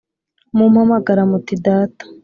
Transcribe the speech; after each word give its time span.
mumpamagara 0.55 1.21
muti 1.31 1.53
Data 1.65 2.03